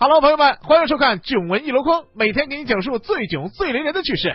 [0.00, 4.34] Hello，朋友们，欢迎收看《囧闻一箩筐》，每天给你讲述最囧、最雷人的趣事。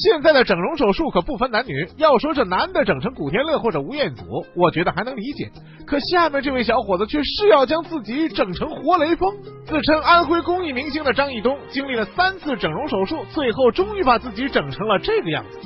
[0.00, 4.24] 现在的整容手术可不分男女，要说这男的整成古天乐或者吴彦祖，
[4.54, 5.50] 我觉得还能理解。
[5.84, 9.34] 可下面这位小伙子却是要将自己整成活雷锋。
[9.66, 15.58] 自称安徽公益明星的张艺东，经历了三次整容手术，最后终于把自己整成了这个样子。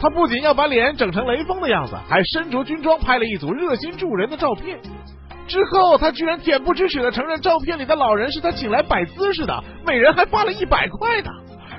[0.00, 4.80] 他不仅要把脸整成雷锋的样子，还身着军装拍了一组热心助人的照片。
[5.46, 11.30] 之后，他居然恬不知耻的承认照片里的老人是他请来摆姿势的，每人还发了一百块的。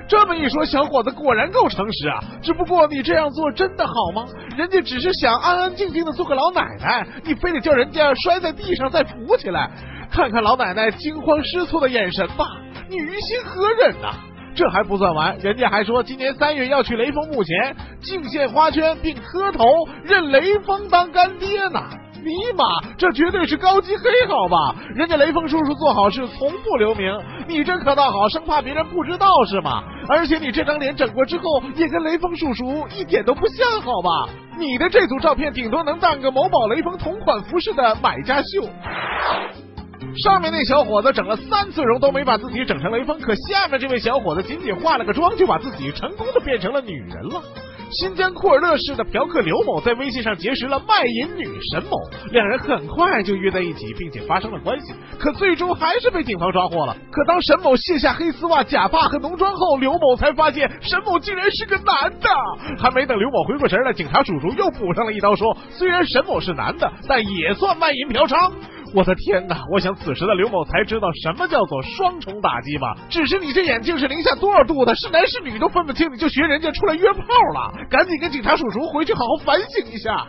[0.08, 2.18] 这么一说，小伙子果然够诚实啊！
[2.42, 4.26] 只不过你这样做真的好吗？
[4.56, 9.70] 人家只是想安安静静的做个老奶奶，你非得叫人家摔在地上再扶起来，
[10.10, 12.44] 看看老奶奶惊慌失措的眼神吧，
[12.90, 14.12] 你于心何忍呐？
[14.54, 19.64] 这还不算完，人家还说今年三月要去雷锋墓前敬献花圈，并磕头
[20.04, 21.80] 认雷锋当干爹呢。
[22.24, 22.64] 尼玛，
[22.96, 24.74] 这绝对是高级黑好吧？
[24.94, 27.12] 人家雷锋叔叔做好事从不留名，
[27.48, 29.82] 你这可倒好，生怕别人不知道是吗？
[30.08, 34.32] 而且你这张脸整过之后，也跟雷锋叔叔一点都不像，好吧？
[34.56, 38.68] 你的这组照片顶多能当个某宝雷锋同款服饰的买家秀。
[40.22, 47.42] 上面那小伙子整了三次容都没把自己整成雷锋，可下面这位小伙子仅仅化了个妆就把自己成功的变成了女人了。
[47.92, 51.90] 新疆库尔勒市的嫖客刘某在微信上结识了卖淫女沈某，
[52.30, 54.94] 两人很快就约在一起，并且发生了关系。
[55.18, 56.96] 可最终还是被警方抓获了。
[57.10, 62.28] 可当沈某卸下黑丝袜、假发和浓妆后，刘某才发现沈某竟然是个男的。
[62.78, 68.52] 还没等刘某回过神来，警察叔叔又补上了一刀，说虽然沈某是男的，但也算卖淫嫖娼。
[68.94, 69.64] 我的天哪！
[69.70, 72.94] 我想此时的刘某才知道什么叫做双重打击吧。
[73.08, 77.22] 只是你这眼镜是零下多少度的，是男是女都分不清，你就学人家出来约炮
[77.54, 77.72] 了？
[77.88, 80.26] 赶紧跟警察叔叔回去好好反省一下。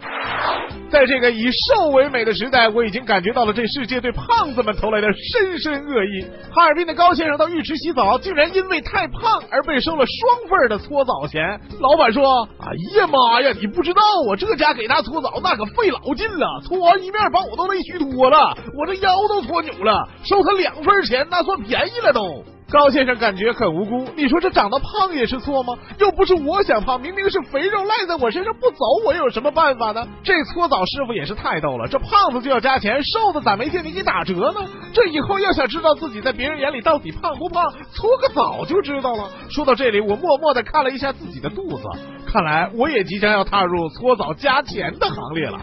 [0.94, 6.24] 在这个以瘦为美的时代，我已经感觉到了这世界对胖子们投来的深深恶意。
[6.54, 11.60] 哈尔滨的高先生到浴池洗澡，竟然因为太胖而被收了双份的搓澡钱。
[11.80, 22.46] 老板说：“哎呀妈呀，你不知道啊，这家给他搓澡那可费老劲了，搓完一面把我都累虚脱了。”我这腰都搓扭了，收他两份钱那算便宜了都。
[22.74, 25.78] 高先生感觉很无辜，你说这长得胖也是错吗？
[26.00, 30.04] 又不是我想胖，明明是肥肉赖在我身上不走，我有什么办法呢？
[30.24, 34.68] 这搓澡师傅也是太逗了，这胖子就要加钱，瘦子咋没见你给打折呢？
[34.92, 39.30] 这以后要想知道自己在别人眼里到底胖不胖，搓个澡就知道了。
[39.52, 41.84] 说到这里，我默默的看了一下自己的肚子，
[42.26, 45.60] 看来我也即将要踏入搓澡加钱的行列了。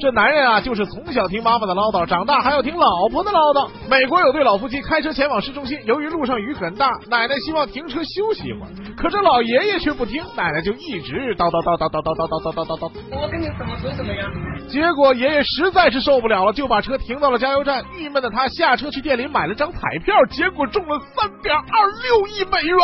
[0.00, 3.68] 这男人啊，就是从小听妈妈的唠叨，长大还要听老婆的唠叨。
[3.88, 12.90] 美国有对老夫妻开车前往市中心，由于路上雨很大，奶奶希望停车休息一会儿，可这老爷爷却不听，奶奶就一直叨叨叨叨叨叨叨叨叨叨叨叨。
[13.10, 14.24] 我跟你怎么说什么呀？
[14.68, 17.84] 结果爷爷实在是受不了了，就把车停到了加油站。
[17.96, 22.76] 郁闷的他下车去店里买了张彩票，结果中了三点二六亿美元。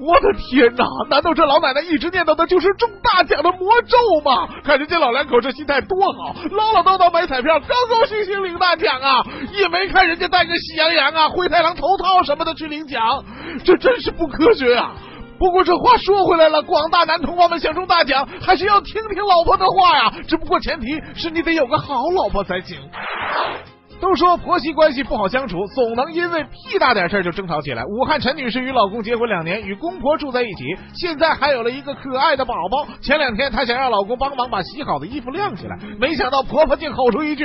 [0.00, 0.84] 我的天哪！
[1.10, 4.48] 难道这老奶奶一直念叨的就是中大奖的魔咒吗？
[4.64, 9.22] 看人家老两口这心态多好，唠唠叨叨买彩票，高高兴兴领大奖啊！
[9.52, 13.22] 也没看人家带个喜羊羊啊、灰太狼头套什么的去领奖，
[13.62, 14.92] 这真是不科学啊！
[15.38, 20.12] 不过这话说回来了，广大男同胞们想中大奖，还是要听听老婆的话呀。
[20.26, 22.78] 只不过前提是你得有个好老婆才行。
[24.00, 27.84] 都说婆媳关系不好相处，总能因为屁大点事儿就争吵起来。
[27.84, 32.86] 武汉陈女士与老公结婚两年，与公婆住在一起，现在还有了一个可爱的宝宝。
[33.02, 37.44] 前两天她想让老公帮忙把洗好的衣服晾起来，没想到婆婆竟吼出一句：“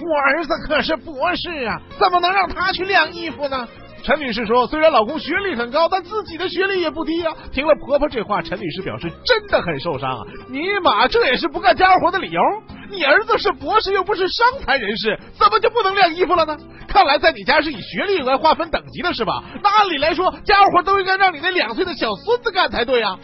[0.00, 3.68] 我儿子可是博士啊，怎么能让他去晾衣服呢？”
[4.02, 10.22] 陈女士说：“虽然老公学历很高，但自己的学历也不低啊。”听了婆婆这话，陈女士表示真的很受伤啊！
[10.48, 12.40] 尼玛，这也是不干家务活的理由。
[12.90, 16.56] 你儿子是博士，又不是伤残人士，怎么就不能晾衣服了呢？
[16.88, 19.42] 看来在你家是以学历来划分等级的是吧？
[19.62, 23.16] 那按理来说，家务活都应该让你那两岁的小孙子干才对呀！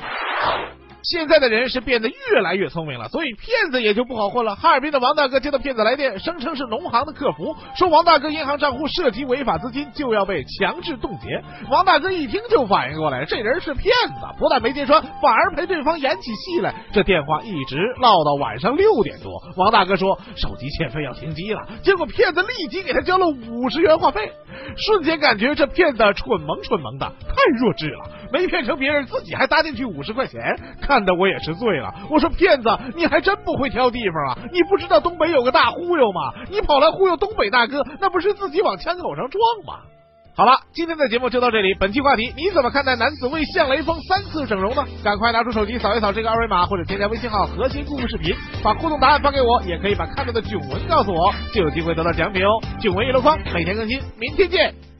[1.09, 4.57] 现在的人是变得越来越聪明了，所以骗子也就不好混了。
[4.57, 11.41] 哈尔滨的王大哥接到骗子来电，声称是农行的客服，说王大哥银行账户涉及违法资金，就要被强制冻结。
[11.71, 16.75] 王大哥一听就反应过来，这人是骗子，不但没揭穿，反而陪对方演起戏来。
[16.93, 24.33] 这电话一直唠到晚上六点多，王大哥说手机欠费要停机了，结果骗子立即给他交了五十元话费。
[24.77, 30.39] 瞬间感觉这骗子蠢萌蠢萌的，太弱智了，没骗成别人，自己还搭进去五十块钱，
[30.83, 31.95] 看得我也是醉了。
[32.11, 34.39] 我说骗子，你还真不会挑地方啊！
[34.53, 36.21] 你不知道东北有个大忽悠吗？
[36.51, 39.81] 你跑来忽悠东北大哥，那不是自己往枪口上撞吗？
[40.37, 41.73] 好了，今天的节目就到这里。
[41.81, 44.85] 本期话题，你怎么看待男子为向雷锋三次整容呢？
[45.03, 52.51] 赶快拿出手机扫一扫这个二维码，或者添加微信号“核心故事视频”，把互动答案发给我，也可以把看到的囧文告诉我，就有机会得到奖品哦。
[52.81, 54.96] 囧文一箩筐，每天更新，明天见。